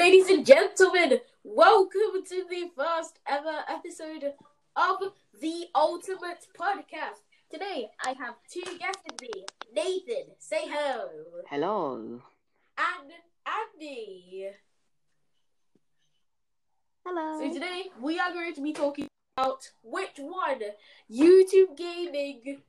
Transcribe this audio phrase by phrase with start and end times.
[0.00, 1.20] ladies and gentlemen.
[1.44, 4.32] Welcome to the first ever episode
[4.74, 7.20] of the Ultimate Podcast.
[7.50, 9.44] Today, I have two guests with me.
[9.74, 11.06] Nathan, say hello.
[11.50, 12.22] Hello.
[12.78, 13.12] And
[13.76, 14.48] Andy.
[17.04, 17.38] Hello.
[17.38, 19.06] So today, we are going to be talking
[19.36, 20.62] about which one,
[21.12, 22.62] YouTube gaming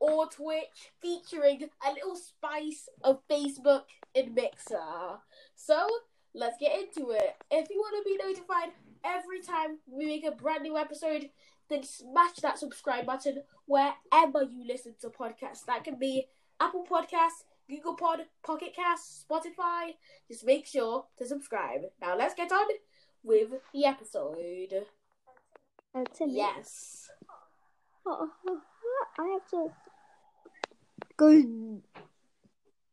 [0.00, 3.82] or Twitch, featuring a little spice of Facebook
[4.14, 5.18] and Mixer.
[5.54, 5.86] So,
[6.34, 7.36] let's get into it.
[7.50, 8.72] If you want to be notified
[9.04, 11.30] every time we make a brand new episode,
[11.68, 15.64] then smash that subscribe button wherever you listen to podcasts.
[15.66, 16.26] That can be
[16.60, 19.94] Apple Podcasts, Google Pod, Pocket Cast, Spotify.
[20.28, 21.82] Just make sure to subscribe.
[22.00, 22.66] Now let's get on
[23.22, 24.86] with the episode.
[26.26, 27.10] Yes.
[28.06, 28.60] Oh, oh, oh,
[29.18, 29.70] I have to
[31.16, 31.80] go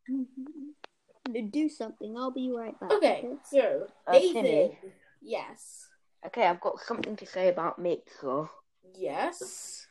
[1.33, 2.15] do something.
[2.17, 2.91] I'll be right back.
[2.91, 4.43] Okay, so Uh, Nathan.
[4.43, 4.79] Timmy?
[5.21, 5.89] Yes.
[6.25, 8.49] Okay, I've got something to say about Mixer.
[8.95, 9.87] Yes.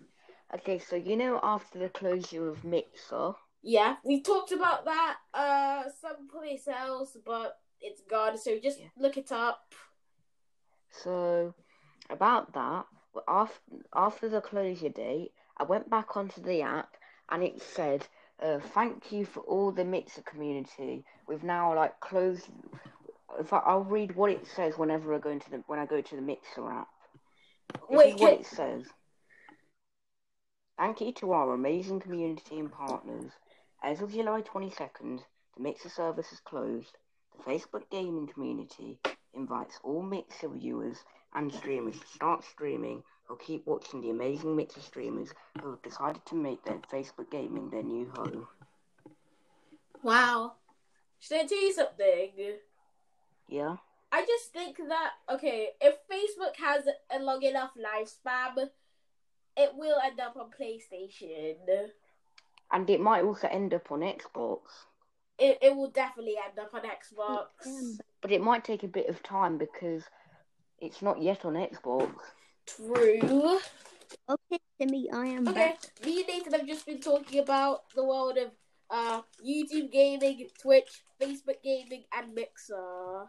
[0.54, 5.84] Okay, so you know after the closure of Mixer, Yeah, we talked about that uh
[6.00, 8.36] someplace else, but it's gone.
[8.38, 8.88] So just Yeah.
[8.96, 9.74] look it up.
[10.90, 11.54] so
[12.10, 12.86] about that,
[13.26, 13.60] after
[13.94, 16.96] after the closure date, I went back onto the app
[17.30, 18.06] and it said,
[18.42, 21.04] uh, "Thank you for all the Mixer community.
[21.28, 22.48] We've now like closed."
[23.38, 26.00] In fact, I'll read what it says whenever I go into the when I go
[26.00, 26.88] to the Mixer app.
[27.72, 28.84] This Wait, is what it says.
[30.78, 33.30] Thank you to our amazing community and partners.
[33.82, 35.20] As of July 22nd,
[35.56, 36.96] the Mixer service is closed.
[37.36, 38.98] The Facebook gaming community
[39.34, 40.98] invites all Mixer viewers
[41.34, 45.30] and streamers to start streaming or keep watching the amazing mix of streamers
[45.60, 48.46] who have decided to make their Facebook gaming their new home.
[50.02, 50.52] wow.
[51.20, 52.30] Should I tell you something?
[53.48, 53.76] Yeah?
[54.12, 58.68] I just think that okay, if Facebook has a long enough lifespan,
[59.56, 61.56] it will end up on PlayStation.
[62.70, 64.60] And it might also end up on Xbox.
[65.38, 67.98] It it will definitely end up on Xbox.
[68.20, 70.04] But it might take a bit of time because
[70.78, 72.12] it's not yet on Xbox.
[72.66, 73.58] True.
[74.28, 76.04] okay, Timmy, I am Okay, back.
[76.04, 78.50] me and Nathan have just been talking about the world of
[78.90, 83.28] uh YouTube gaming, Twitch, Facebook gaming, and Mixer.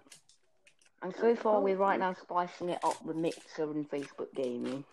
[1.01, 4.83] And so far, we're right now spicing it up with Mixer and Facebook gaming.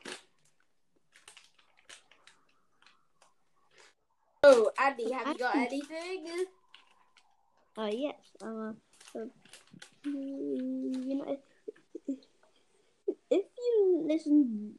[4.44, 6.26] Oh, Andy, have you got anything?
[7.78, 8.14] Uh, yes.
[8.42, 8.72] Uh,
[9.16, 9.24] uh,
[10.04, 11.38] you know,
[12.08, 12.18] if,
[13.30, 14.74] if you listen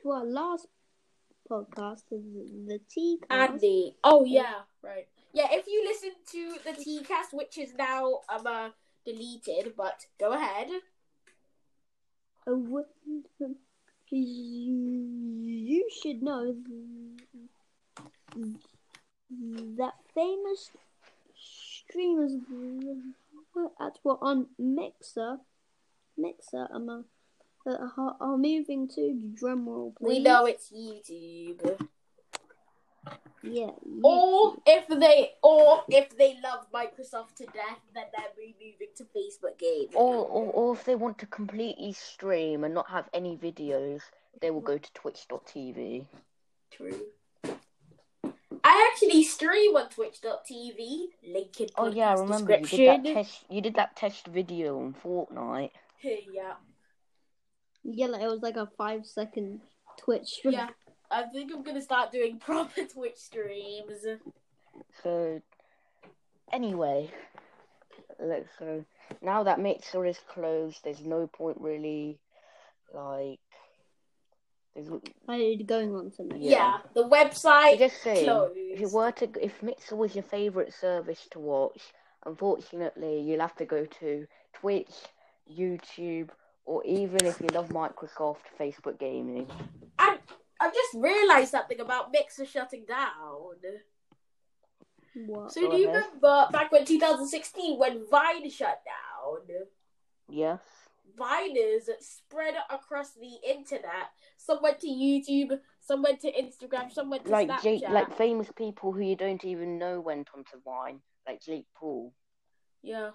[0.00, 0.66] to our last
[1.50, 3.96] podcast, the, T cast, Andy.
[4.02, 5.06] Oh yeah, right.
[5.32, 8.70] Yeah, if you listen to the T-cast, which is now um uh,
[9.04, 10.68] deleted, but go ahead.
[14.10, 16.56] you, should know
[19.76, 20.70] that famous
[21.36, 22.32] streamers
[23.78, 25.38] that were on Mixer,
[26.16, 27.02] Mixer, um, uh,
[27.66, 30.08] are, are uh, moving to drumroll, please.
[30.08, 31.78] We know it's YouTube.
[33.42, 33.70] Yeah.
[34.02, 39.58] Or if they, or if they love Microsoft to death, then they're moving to Facebook
[39.58, 39.88] gaming.
[39.94, 44.02] Or, or, or if they want to completely stream and not have any videos,
[44.40, 46.06] they will go to twitch.tv.
[46.70, 47.00] True.
[48.62, 51.06] I actually stream on Twitch.tv.
[51.26, 53.44] Link in Oh yeah, I remember you did that test.
[53.48, 55.70] You did that test video on Fortnite.
[56.02, 56.54] yeah,
[57.84, 59.60] Yeah, like, it was like a five second
[59.98, 60.40] Twitch.
[60.44, 60.68] yeah.
[61.10, 64.04] I think I'm gonna start doing proper Twitch streams.
[65.02, 65.40] So,
[66.52, 67.10] anyway,
[68.20, 68.46] look.
[68.58, 68.84] So
[69.20, 72.18] now that Mixer is closed, there's no point really,
[72.94, 73.40] like,
[74.74, 74.88] there's
[75.28, 76.40] I going on to next.
[76.40, 76.78] Yeah, Yeah.
[76.94, 78.54] the website I'm just saying, closed.
[78.56, 81.80] if you were to, if Mixer was your favorite service to watch,
[82.24, 84.92] unfortunately, you'll have to go to Twitch,
[85.52, 86.28] YouTube,
[86.64, 89.46] or even if you love Microsoft, Facebook gaming.
[89.98, 90.18] And
[90.60, 93.56] I just realised something about Mixer shutting down.
[95.26, 95.52] What?
[95.52, 99.66] So do you remember back when 2016 when Vine shut down?
[100.28, 100.60] Yes.
[101.18, 104.10] Viners spread across the internet.
[104.36, 107.62] Some went to YouTube, some went to Instagram, some went to Like Snapchat.
[107.62, 112.14] Jake, like famous people who you don't even know went onto Vine, like Jake Paul.
[112.82, 113.10] Yeah.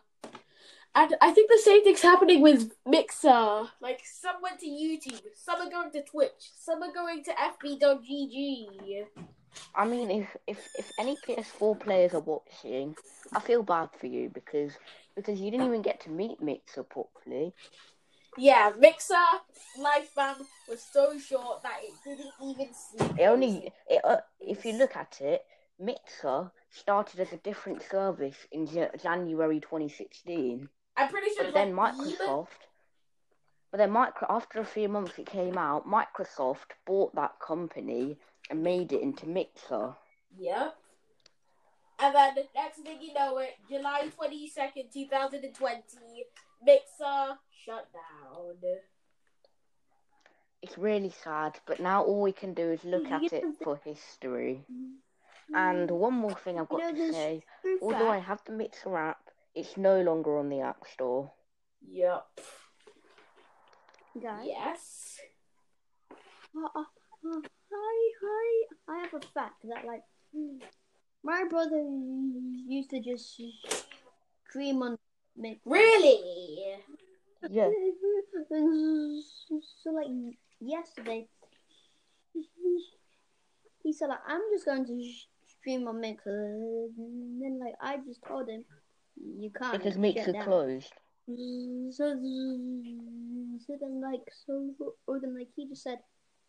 [0.96, 3.68] And I think the same thing's happening with Mixer.
[3.82, 9.06] Like, some went to YouTube, some are going to Twitch, some are going to FB.gg.
[9.74, 12.96] I mean, if if if any PS4 players are watching,
[13.34, 14.74] I feel bad for you because
[15.16, 17.54] because you didn't even get to meet Mixer properly.
[18.38, 19.16] Yeah, Mixer
[19.80, 23.22] lifespan was so short that it didn't even see.
[23.22, 25.46] It only, it, uh, if you look at it,
[25.80, 30.68] Mixer started as a different service in Ja- January 2016.
[30.98, 31.46] I'm pretty sure.
[31.46, 32.48] But then like, Microsoft,
[33.72, 38.18] but then micro after a few months it came out, Microsoft bought that company
[38.50, 39.96] and made it into Mixer.
[40.38, 40.76] Yep.
[42.00, 46.26] And then the next thing you know it, July 22nd, 2020,
[46.66, 48.56] Mixer shut down.
[50.62, 54.66] It's really sad, but now all we can do is look at it for history.
[55.54, 57.44] And one more thing I've You got know, to say,
[57.82, 59.25] although I have the Mixer app,
[59.56, 61.32] it's no longer on the App Store.
[61.90, 62.26] Yep.
[64.22, 64.44] guys.
[64.46, 65.20] Yes.
[66.56, 67.42] Uh, uh, uh,
[67.72, 68.66] hi, hi.
[68.90, 70.04] I have a fact that like
[71.24, 71.82] my brother
[72.68, 73.42] used to just
[74.50, 74.98] stream on
[75.38, 75.60] Mix.
[75.66, 76.20] Really?
[77.50, 77.70] Yeah.
[79.84, 80.08] So like
[80.60, 81.28] yesterday,
[82.34, 82.42] he,
[83.84, 85.12] he said like I'm just going to
[85.46, 88.66] stream on Mixer, and then like I just told him
[89.18, 90.94] you can't Because shut Mixer down." closed.
[91.28, 92.14] So,
[93.66, 94.74] so then like so
[95.08, 96.00] or then like he just said,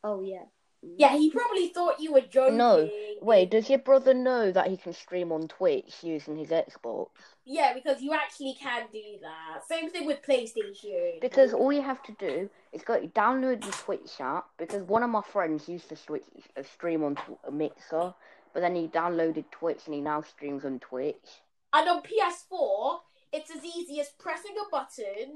[0.05, 0.45] oh yeah.
[0.83, 2.59] Yeah, he probably thought you were joking.
[2.59, 2.89] No,
[3.21, 7.09] Wait, does your brother know that he can stream on Twitch using his Xbox?
[7.45, 9.67] Yeah, because you actually can do that.
[9.67, 11.21] Same thing with PlayStation.
[11.21, 14.47] Because all you have to do is go download the Twitch app.
[14.59, 16.25] Because one of my friends used to switch,
[16.57, 17.17] uh, stream on
[17.49, 18.15] a Mixer,
[18.53, 21.41] but then he downloaded Twitch and he now streams on Twitch.
[21.73, 22.99] And on PS4,
[23.33, 25.35] it's as easy as pressing a button,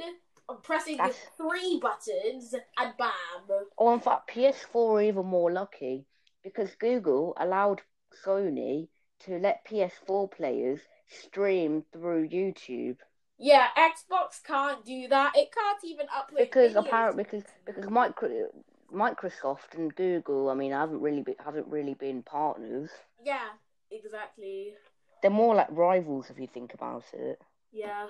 [0.49, 3.67] or pressing That's- three buttons, and bam.
[3.77, 6.07] Or in fact, PS4 are even more lucky
[6.43, 7.83] because Google allowed
[8.25, 8.89] Sony
[9.21, 12.97] to let PS4 players stream through YouTube
[13.37, 15.33] Yeah, Xbox can't do that.
[15.37, 16.87] It can't even upload because videos.
[16.87, 18.49] apparently because because micro,
[18.93, 22.91] Microsoft and Google, I mean, haven't really been, haven't really been partners.
[23.23, 23.49] Yeah,
[23.91, 24.75] exactly.
[25.23, 27.41] They're more like rivals if you think about it.
[27.73, 28.07] Yeah.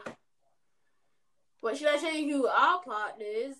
[1.62, 3.56] But should I tell you who our partners?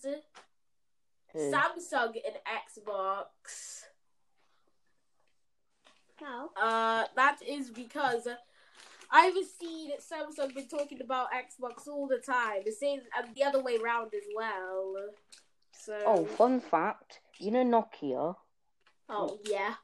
[1.33, 1.39] Who?
[1.39, 3.85] Samsung and Xbox.
[6.17, 6.51] How?
[6.61, 8.27] Uh, that is because
[9.11, 12.63] I've seen Samsung been talking about Xbox all the time.
[12.65, 14.97] The same and the other way around as well.
[15.73, 15.99] So.
[16.07, 17.21] Oh, fun fact!
[17.39, 18.37] You know Nokia.
[19.09, 19.75] Oh, yeah.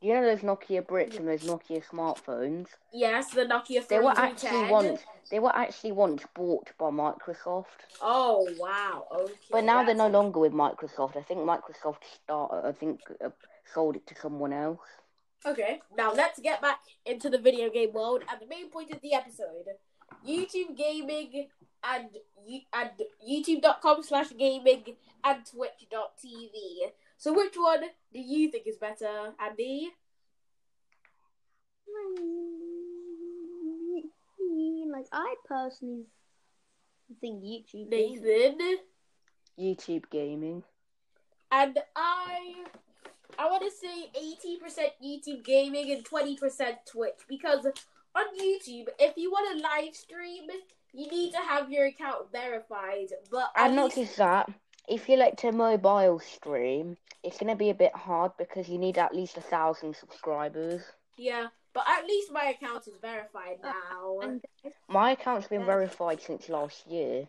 [0.00, 2.68] You know those Nokia bricks and those Nokia smartphones.
[2.92, 5.00] Yes, the Nokia They were actually once
[5.30, 7.64] they were actually once bought by Microsoft.
[8.00, 9.06] Oh wow.
[9.12, 9.32] Okay.
[9.50, 11.16] But now they're no longer with Microsoft.
[11.16, 12.64] I think Microsoft start.
[12.64, 13.30] I think uh,
[13.74, 14.78] sold it to someone else.
[15.46, 19.00] Okay, now let's get back into the video game world and the main point of
[19.00, 19.66] the episode:
[20.26, 21.48] YouTube gaming
[21.82, 22.08] and
[22.72, 22.90] and
[23.28, 26.92] YouTube.com slash gaming and Twitch.tv.
[27.18, 27.80] So, which one
[28.12, 29.90] do you think is better, Andy?
[34.40, 36.04] Mm, like I personally
[37.20, 37.90] think YouTube.
[37.90, 38.78] gaming- Nathan
[39.58, 40.64] YouTube gaming.
[41.50, 42.64] and I.
[43.40, 48.88] I want to say eighty percent YouTube gaming and twenty percent Twitch because on YouTube,
[48.98, 50.48] if you want to live stream,
[50.92, 53.08] you need to have your account verified.
[53.30, 54.50] But And at not least- just that,
[54.88, 58.98] if you like to mobile stream, it's gonna be a bit hard because you need
[58.98, 60.82] at least a thousand subscribers.
[61.16, 64.18] Yeah, but at least my account is verified now.
[64.22, 64.40] And
[64.88, 65.66] My account's been Yeah.
[65.66, 67.28] verified since last year.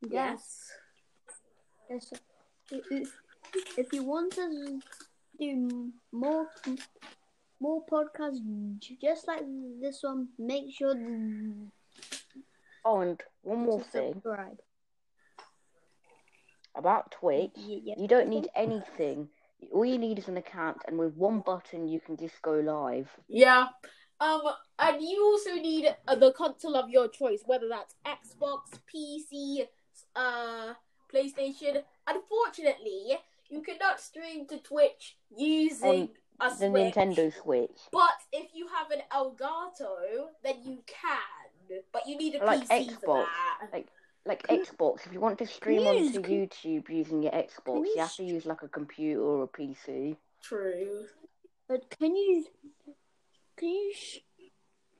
[0.00, 0.70] yes,
[1.90, 2.12] yes.
[2.70, 3.12] If,
[3.76, 4.80] if you want to
[5.38, 6.48] do more
[7.60, 8.40] more podcasts
[9.00, 9.44] just like
[9.80, 10.94] this one, make sure
[12.84, 14.58] Oh, and one more thing subscribe.
[16.82, 17.52] About Twitch.
[17.56, 17.94] Yeah.
[17.96, 19.28] You don't need anything.
[19.72, 23.08] All you need is an account, and with one button, you can just go live.
[23.28, 23.66] Yeah.
[24.20, 24.42] Um,
[24.78, 28.60] and you also need uh, the console of your choice, whether that's Xbox,
[28.92, 29.66] PC,
[30.16, 30.74] uh,
[31.12, 31.82] PlayStation.
[32.06, 36.08] Unfortunately, you cannot stream to Twitch using
[36.40, 36.94] a The Switch.
[36.94, 37.78] Nintendo Switch.
[37.92, 41.80] But if you have an Elgato, then you can.
[41.92, 43.26] But you need a Like PC for Xbox.
[43.26, 43.68] that.
[43.72, 43.86] Like
[44.28, 48.00] Xbox, if you want to stream you use- onto YouTube using your Xbox, you you
[48.00, 50.16] have to use like a computer or a PC.
[50.42, 51.06] True.
[51.68, 52.46] But can you
[53.56, 53.92] can you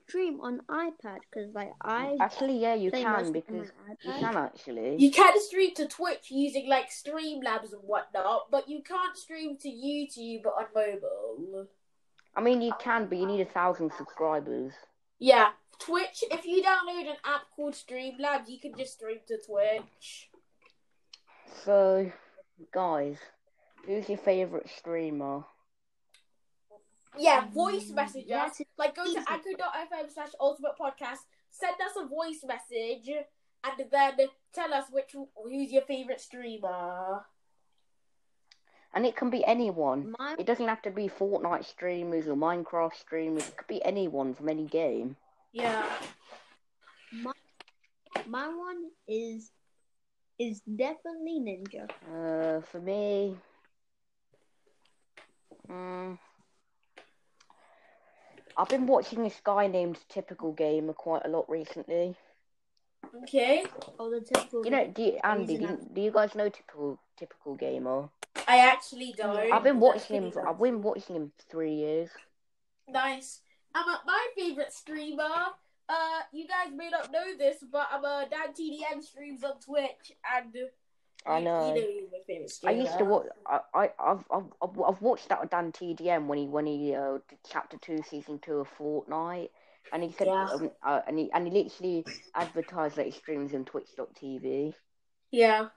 [0.07, 1.19] stream on iPad?
[1.29, 3.71] Because like I Actually, yeah, you can because
[4.03, 4.95] you can actually.
[4.97, 9.69] You can stream to Twitch using like Streamlabs and whatnot, but you can't stream to
[9.69, 11.67] YouTube on mobile.
[12.35, 14.73] I mean, you can, but you need a thousand subscribers.
[15.19, 16.23] Yeah, Twitch.
[16.31, 20.29] If you download an app called Streamlabs, you can just stream to Twitch.
[21.63, 22.11] So,
[22.73, 23.17] guys,
[23.85, 25.43] who's your favorite streamer?
[27.17, 28.61] Yeah, um, voice message us.
[28.77, 29.19] Like, go to easy.
[29.27, 31.19] anchor.fm slash ultimate podcast,
[31.51, 33.09] send us a voice message,
[33.63, 37.25] and then tell us which who's your favorite streamer.
[38.95, 40.13] And it can be anyone.
[40.19, 43.47] My It doesn't have to be Fortnite streamers or Minecraft streamers.
[43.47, 45.15] It could be anyone from any game.
[45.53, 45.85] Yeah.
[47.11, 47.31] my
[48.27, 49.51] my one is
[50.39, 51.87] is definitely Ninja.
[52.09, 53.37] Uh, for me,
[55.69, 56.17] mm,
[58.57, 62.15] I've been watching this guy named Typical Gamer quite a lot recently.
[63.23, 63.63] Okay.
[63.99, 64.65] Oh, the typical.
[64.65, 65.57] You know, do you, Andy?
[65.57, 68.09] Do you, do you guys know Typical Typical Gamer?
[68.47, 69.51] I actually don't.
[69.51, 70.31] I've been watching him.
[70.31, 72.09] For, I've been watching him for three years.
[72.89, 73.42] Nice.
[73.75, 75.29] I'm a, my favorite streamer.
[75.89, 80.13] Uh, you guys may not know this, but I'm a Dan TDM streams on Twitch,
[80.35, 80.55] and
[81.25, 81.67] I know.
[81.67, 83.25] You know he's my favorite I used to watch.
[83.45, 86.95] I, I, I've, I've, I've I've watched that with Dan TDM when he, when he
[86.95, 89.49] uh, did chapter two, season two of Fortnite,
[89.91, 90.49] and he said, Yeah.
[90.53, 94.73] um, uh, and he, and he literally advertised that he streams on Twitch.tv.
[95.31, 95.67] Yeah.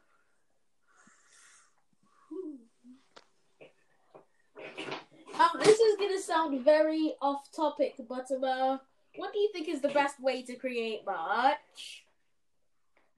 [5.46, 8.78] Um, this is gonna sound very off topic, but um, uh,
[9.16, 12.04] what do you think is the best way to create merch?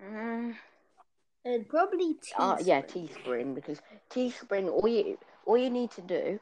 [0.00, 2.66] Uh, probably uh, Teespring.
[2.66, 3.80] yeah, Teespring because
[4.10, 6.38] Teespring, all you, all you need to do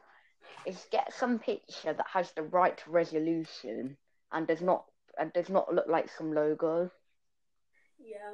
[0.65, 3.97] is get some picture that has the right resolution
[4.31, 4.85] and does not,
[5.17, 6.91] and does not look like some logo.
[7.99, 8.33] Yeah.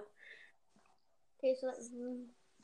[1.40, 2.24] Okay, so like, mm,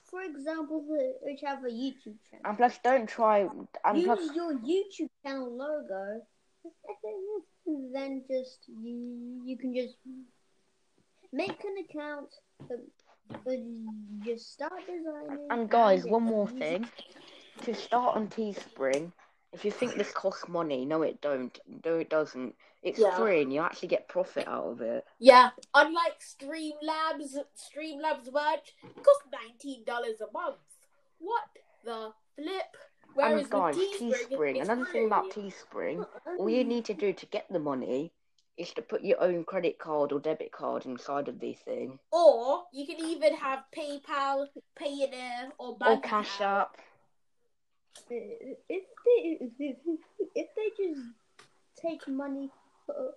[0.10, 0.84] for example,
[1.22, 2.46] which have a YouTube channel.
[2.46, 3.48] And plus, don't try.
[3.86, 6.22] And Use plus, your YouTube channel logo.
[7.94, 9.96] Then just you, you can just
[11.32, 12.30] make an account.
[14.26, 15.48] Just start designing.
[15.52, 16.88] And guys, one more thing.
[17.64, 19.12] To start on Teespring,
[19.52, 21.58] if you think this costs money, no, it don't.
[21.86, 22.56] No, it doesn't.
[22.82, 23.18] It's Yeah.
[23.18, 25.06] free, and you actually get profit out of it.
[25.20, 25.50] Yeah.
[25.74, 30.58] Unlike Streamlabs, Streamlabs merch costs nineteen dollars a month.
[31.20, 31.44] What
[31.84, 32.76] the flip?
[32.76, 34.62] Oh Whereas and guys, Teespring, Teespring.
[34.62, 35.52] Another thing about free.
[35.52, 36.08] Teespring,
[36.40, 38.14] all you need to do to get the money
[38.56, 42.66] is to put your own credit card or debit card inside of the thing, Or
[42.72, 44.48] you can even have PayPal,
[44.80, 46.40] Payoneer, or or Cash.
[46.42, 46.78] App.
[47.96, 49.38] If they
[50.36, 51.02] if, they just
[51.82, 52.50] take money
[52.90, 53.12] uh,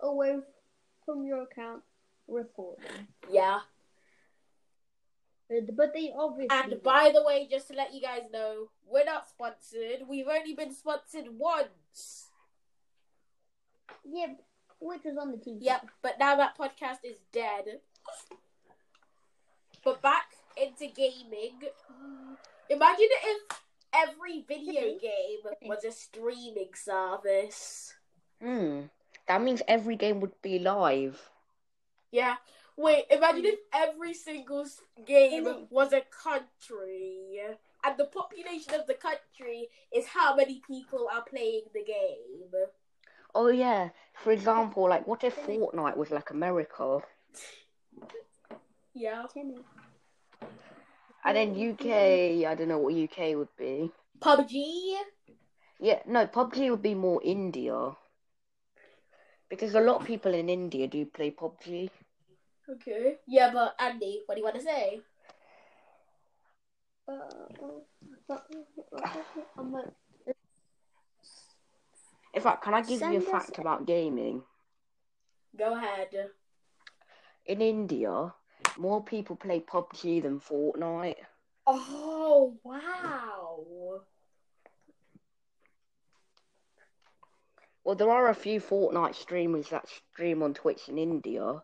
[0.00, 0.38] away
[1.04, 1.82] from your account,
[2.26, 3.08] report them.
[3.30, 3.60] Yeah.
[5.48, 6.48] But they obviously.
[6.50, 10.06] And by the way, just to let you guys know, we're not sponsored.
[10.06, 12.26] We've only been sponsored once.
[14.04, 14.34] yeah,
[14.80, 15.58] which was on the TV.
[15.60, 17.80] Yep, but now that podcast is dead.
[19.82, 21.54] But back into gaming.
[22.70, 23.58] Imagine if
[23.94, 27.94] every video game was a streaming service.
[28.42, 28.82] Hmm.
[29.26, 31.30] That means every game would be live.
[32.10, 32.36] Yeah.
[32.76, 34.64] Wait, imagine if every single
[35.04, 37.40] game was a country.
[37.84, 42.52] And the population of the country is how many people are playing the game.
[43.34, 43.90] Oh yeah.
[44.14, 47.00] For example, like what if Fortnite was like America,
[48.94, 49.24] Yeah.
[51.24, 52.46] And then UK?
[52.46, 53.90] I don't know what UK would be.
[54.20, 54.94] PUBG?
[55.80, 57.92] Yeah, no, PUBG would be more India.
[59.48, 61.90] Because a lot of people in India do play PUBG.
[62.70, 63.16] Okay.
[63.26, 65.00] Yeah, but Andy, what do you want to say?
[72.34, 74.42] In fact, can I give you a Send us- fact about gaming?
[75.56, 76.30] Go ahead.
[77.46, 78.34] In India,
[78.78, 81.16] more people play PUBG than Fortnite.
[81.66, 84.00] Oh, wow.
[87.84, 91.62] Well, there are a few Fortnite streamers that stream on Twitch in India,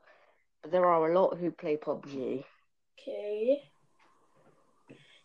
[0.63, 2.45] but there are a lot who play PUBG.
[2.99, 3.63] Okay.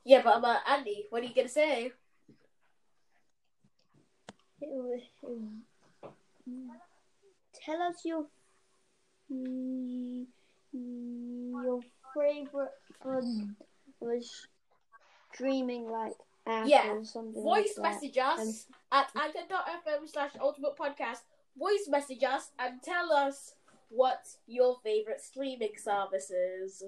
[0.05, 1.91] Yeah, but uh, Andy, what are you going to say?
[7.69, 8.25] tell us your
[9.31, 10.25] mm,
[10.74, 11.80] your
[12.16, 12.72] favorite
[13.06, 13.56] um,
[14.00, 14.48] was
[15.34, 16.14] streaming like
[16.48, 18.02] app Yeah, or something Voice like that.
[18.02, 21.22] message us at anchor.fm slash ultimate podcast.
[21.58, 23.54] Voice message us and tell us
[23.90, 26.84] what your favorite streaming service is.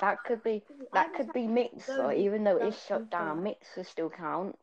[0.00, 0.62] That could be
[0.92, 3.42] that could be Mixer, even though it's shut down.
[3.42, 4.58] Mixer still counts,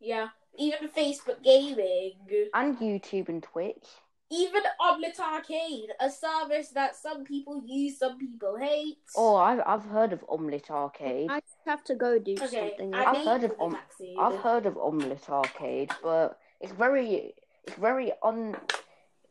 [0.00, 2.12] Yeah, even Facebook gaming.
[2.54, 3.86] and YouTube and Twitch.
[4.32, 8.98] Even Omlet Arcade, a service that some people use, some people hate.
[9.16, 11.28] Oh, I've I've heard of Omlet Arcade.
[11.30, 12.94] I have to go do okay, something.
[12.94, 14.14] I I've heard of the Om- taxi.
[14.18, 17.34] I've heard of Omlet Arcade, but it's very
[17.64, 18.56] it's very un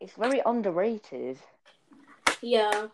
[0.00, 1.38] it's very underrated.
[2.42, 2.88] Yeah.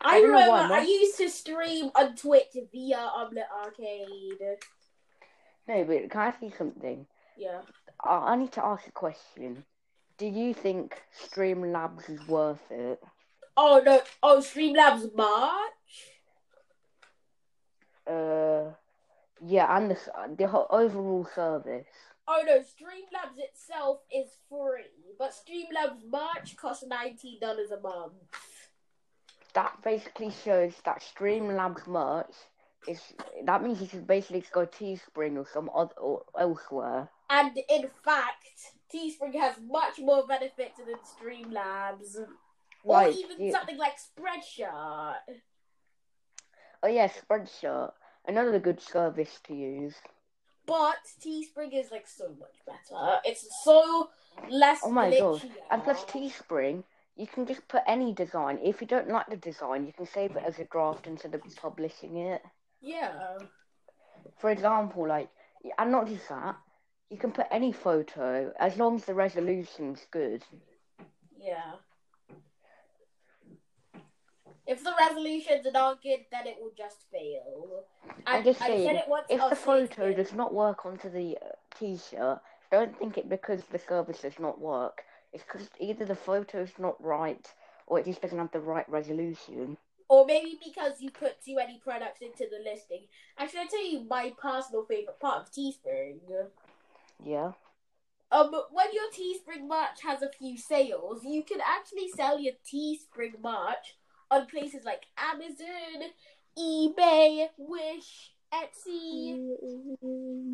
[0.00, 4.58] I I, don't why, remember I used to stream on Twitch via Omlet Arcade.
[5.68, 7.06] No, but can I ask you something?
[7.36, 7.60] Yeah.
[8.02, 9.64] I, I need to ask a question.
[10.16, 13.02] Do you think Streamlabs is worth it?
[13.56, 14.00] Oh no!
[14.22, 15.72] Oh, Streamlabs merch.
[18.06, 18.72] Uh,
[19.44, 19.98] yeah, and the
[20.36, 21.86] the whole overall service.
[22.28, 22.58] Oh no!
[22.58, 24.84] Streamlabs itself is free,
[25.18, 28.14] but Streamlabs merch costs nineteen dollars a month.
[29.54, 32.34] That basically shows that Streamlabs merch
[32.86, 33.00] is
[33.44, 37.08] that means you should basically go to Teespring or some other or elsewhere.
[37.30, 38.44] And in fact,
[38.94, 42.16] Teespring has much more benefits than Streamlabs,
[42.84, 45.16] or even something like Spreadshirt.
[46.82, 47.92] oh yeah, Spreadshirt,
[48.26, 49.94] another good service to use.
[50.66, 53.18] But Teespring is like so much better.
[53.24, 54.10] It's so
[54.48, 54.80] less.
[54.84, 55.40] Oh my god!
[55.40, 55.50] glitchy.
[55.70, 56.84] And plus Teespring,
[57.16, 58.58] you can just put any design.
[58.62, 61.42] If you don't like the design, you can save it as a draft instead of
[61.56, 62.42] publishing it.
[62.80, 63.38] Yeah.
[64.38, 65.28] For example, like,
[65.78, 66.56] and not just that,
[67.10, 70.42] you can put any photo as long as the resolution's good.
[71.40, 71.74] Yeah.
[74.66, 77.84] If the resolutions are not good, then it will just fail.
[78.26, 81.10] I'm And just I said saying, it once If the photo does not work onto
[81.10, 85.02] the uh, t-shirt, don't think it because the service does not work.
[85.34, 87.46] It's because either the photo's not right
[87.86, 89.76] or it just doesn't have the right resolution.
[90.08, 93.06] Or maybe because you put too many products into the listing.
[93.38, 96.20] Actually, I'll tell you my personal favorite part of Teespring.
[97.22, 97.52] Yeah.
[98.30, 103.40] Um, when your Teespring merch has a few sales, you can actually sell your Teespring
[103.42, 103.96] merch
[104.30, 106.10] on places like Amazon,
[106.58, 109.38] eBay, Wish, Etsy.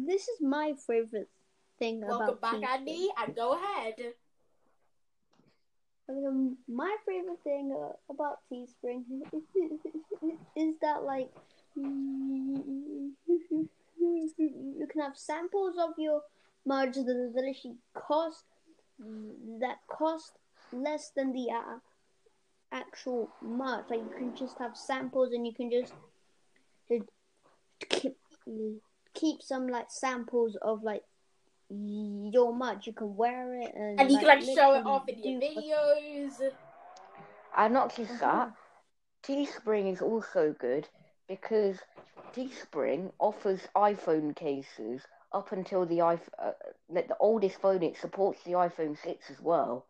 [0.07, 1.31] This is my favorite
[1.79, 2.68] thing Welcome about back, Teespring.
[2.68, 3.94] Andy, and go ahead.
[6.09, 9.05] Um, my favorite thing uh, about Teespring
[10.57, 11.31] is that like
[11.77, 13.14] you
[14.90, 16.23] can have samples of your
[16.66, 18.44] merch that that actually cost
[19.61, 20.33] that cost
[20.73, 21.79] less than the uh,
[22.73, 23.87] actual merch.
[23.90, 25.92] Like you can just have samples and you can just
[27.88, 28.16] keep
[29.14, 31.03] keep some like samples of like
[31.70, 32.87] your merch.
[32.87, 35.46] You can wear it and And you can like show it off in your do
[35.46, 36.53] videos.
[37.57, 38.46] And not just Uh-huh.
[38.46, 38.53] that,
[39.23, 40.88] Teespring is also good
[41.29, 41.79] because
[42.33, 46.53] Teespring offers iPhone cases up until the iPhone, uh,
[46.88, 47.83] like the oldest phone.
[47.83, 49.87] It supports the iPhone 6 as well.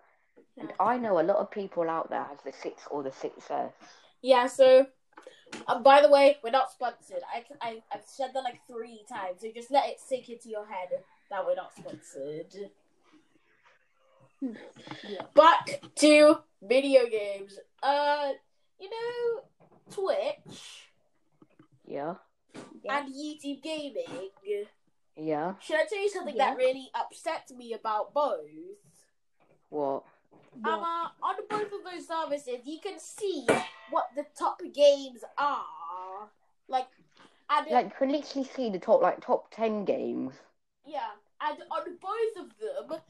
[0.58, 3.72] And I know a lot of people out there have the 6 or the 6S.
[4.22, 4.86] Yeah, so
[5.66, 7.22] um, by the way, we're not sponsored.
[7.34, 10.66] I, I I've said that like three times, so just let it sink into your
[10.66, 10.88] head
[11.30, 12.54] that we're not sponsored.
[14.40, 15.22] Yeah.
[15.34, 17.58] Back to video games.
[17.82, 18.30] Uh,
[18.78, 19.42] you know,
[19.90, 20.88] Twitch
[21.86, 22.14] Yeah,
[22.82, 22.98] Yeah.
[22.98, 24.30] and YouTube gaming.
[25.16, 25.54] Yeah.
[25.60, 26.50] Should I tell you something Yeah.
[26.50, 28.40] that really upsets me about both?
[29.68, 30.04] What?
[30.64, 33.46] Um, uh, on both of those services, you can see
[33.90, 36.28] what the top games are.
[36.68, 36.88] Like,
[37.48, 40.34] and Like you can literally see the top, like top 10 games.
[40.84, 43.00] yeah, and on both of them,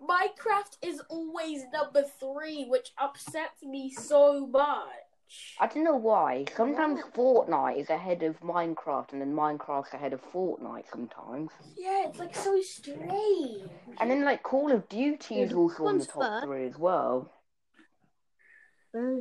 [0.00, 4.86] Minecraft is always number three, which upsets me so much.
[5.60, 6.44] I don't know why.
[6.56, 11.50] Sometimes Fortnite is ahead of Minecraft, and then Minecraft's ahead of Fortnite sometimes.
[11.76, 13.68] Yeah, it's like so strange.
[14.00, 16.44] And then like Call of Duty is Yeah, also on the top first.
[16.46, 17.30] three as well.
[18.96, 19.20] Uh,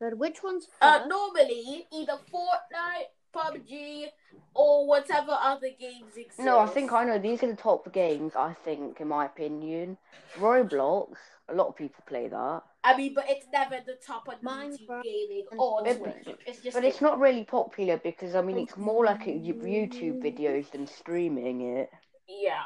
[0.00, 4.06] but which one's Uh, normally either Fortnite, PUBG,
[4.54, 6.40] or whatever other games exist.
[6.40, 8.34] No, I think I know these are the top games.
[8.36, 9.98] I think, in my opinion,
[10.36, 11.14] Roblox.
[11.48, 14.80] A lot of people play that, I mean, but it's never the top of Minecraft
[14.80, 16.36] YouTube gaming or But- Twitch.
[16.46, 20.70] It's just but it's not really popular because I mean it's more like YouTube videos
[20.72, 21.90] than streaming it.
[22.26, 22.62] yeah.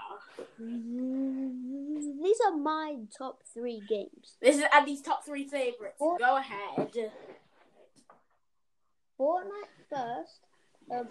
[0.61, 4.37] Mm, These are my top three games.
[4.40, 5.96] This is Andy's top three favorites.
[5.98, 6.90] Fort- Go ahead.
[9.18, 10.40] Fortnite first,
[10.90, 11.09] um,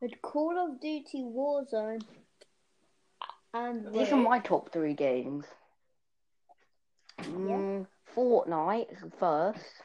[0.00, 2.02] and Call of Duty Warzone,
[3.52, 5.46] and These are my top three games.
[7.24, 9.82] Mm, Fortnite first,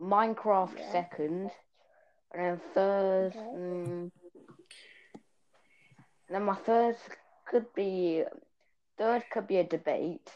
[0.00, 0.92] Minecraft Yeah.
[0.92, 1.50] second,
[2.32, 3.32] and then third.
[3.36, 3.40] Okay.
[3.40, 4.10] Mm,
[5.14, 5.20] and
[6.28, 6.96] then my third
[7.46, 8.24] could be
[8.96, 10.30] third could be a debate.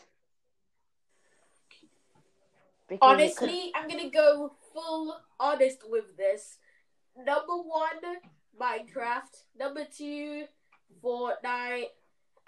[2.89, 6.59] Because it could- Honestly, I'm gonna go full honest with this.
[7.17, 8.21] Number one,
[8.59, 9.45] Minecraft.
[9.57, 10.47] Number two,
[11.03, 11.91] Fortnite.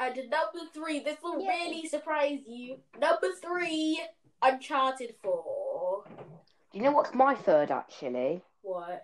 [0.00, 1.46] And number three, this will Yay.
[1.48, 2.78] really surprise you.
[3.00, 4.00] Number three,
[4.42, 6.04] Uncharted 4.
[6.70, 8.42] Do you know what's my third actually?
[8.62, 9.02] What?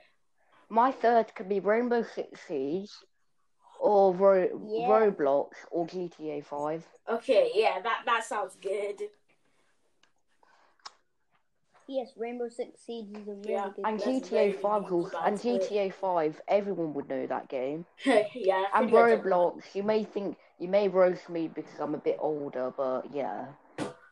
[0.68, 2.90] My third could be Rainbow Six Siege,
[3.80, 4.88] or Ro- Yeah.
[4.88, 6.86] Roblox, or GTA Five.
[7.08, 9.00] Okay, yeah, that, that sounds good.
[11.86, 14.14] Yes, Rainbow Six Siege is a really Yeah, good And game.
[14.20, 15.60] That's very GTA Five, good, also, and that's good.
[15.60, 17.84] GTA Five, everyone would know that game.
[18.34, 18.64] yeah.
[18.74, 22.72] And pretty Roblox, you may think you may roast me because I'm a bit older,
[22.76, 23.46] but yeah.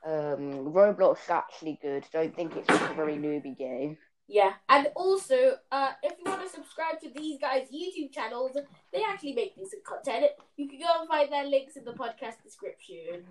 [0.05, 2.05] Um, Roblox is actually good.
[2.13, 3.97] Don't think it's just a very newbie game.
[4.29, 8.57] Yeah, and also, uh, if you want to subscribe to these guys' YouTube channels,
[8.93, 10.27] they actually make decent content.
[10.57, 13.25] You can go and find their links in the podcast description.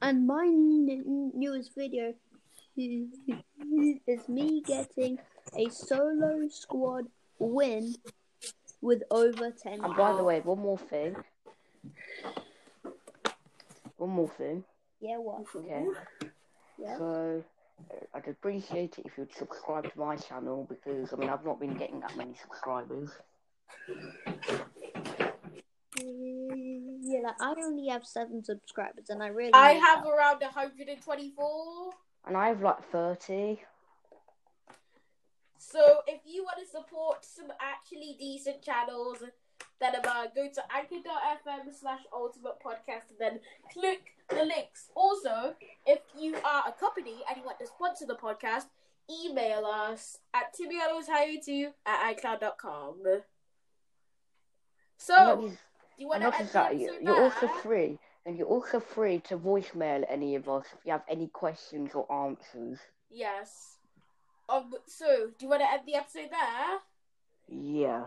[0.00, 2.14] And my n- newest video
[2.76, 5.18] is me getting
[5.56, 7.06] a solo squad
[7.38, 7.94] win
[8.82, 11.16] with over 10 And by the way, one more thing.
[13.96, 14.64] One more thing.
[15.00, 15.44] Yeah, what?
[15.54, 15.86] Okay.
[16.78, 16.98] Yeah.
[16.98, 17.44] So
[18.14, 21.74] I'd appreciate it if you'd subscribe to my channel because I mean I've not been
[21.74, 23.10] getting that many subscribers.
[25.98, 29.52] Mm, yeah, like, I only have seven subscribers, and I really.
[29.52, 30.12] I have help.
[30.12, 31.90] around 124.
[32.26, 33.60] And I have like thirty.
[35.62, 39.18] So if you want to support some actually decent channels,
[39.80, 43.40] then uh, go to anchor.fm slash ultimate podcast and then
[43.72, 44.90] click the links.
[44.96, 45.54] Also,
[45.86, 48.64] if you are a company and you want to sponsor the podcast,
[49.08, 52.96] email us at timianos2 at icloud.com.
[54.98, 55.56] So, not do
[55.98, 57.98] you want to just that, you- you're also free.
[58.24, 62.10] And you're also free to voicemail any of us if you have any questions or
[62.12, 62.78] answers.
[63.10, 63.78] Yes.
[64.48, 66.78] Um, so, do you want to end the episode there?
[67.48, 68.04] Yeah.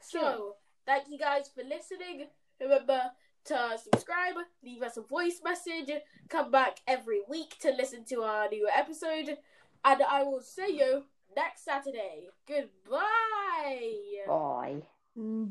[0.00, 2.26] So, thank you guys for listening.
[2.60, 3.10] Remember
[3.46, 5.90] to subscribe, leave us a voice message,
[6.28, 9.36] come back every week to listen to our new episode,
[9.84, 11.04] and I will see you
[11.36, 12.28] next Saturday.
[12.46, 13.00] Goodbye.
[14.26, 14.82] Bye.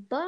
[0.10, 0.22] Bye.